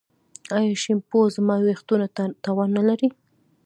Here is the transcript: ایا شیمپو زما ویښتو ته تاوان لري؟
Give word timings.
ایا 0.57 0.73
شیمپو 0.83 1.19
زما 1.35 1.55
ویښتو 1.61 1.95
ته 2.15 2.23
تاوان 2.43 2.69
لري؟ 2.89 3.07